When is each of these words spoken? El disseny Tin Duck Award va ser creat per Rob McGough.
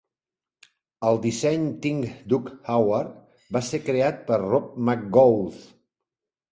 El 1.09 1.19
disseny 1.25 1.67
Tin 1.83 1.99
Duck 2.33 2.49
Award 2.79 3.13
va 3.59 3.65
ser 3.71 3.83
creat 3.93 4.21
per 4.33 4.43
Rob 4.49 4.75
McGough. 4.91 5.63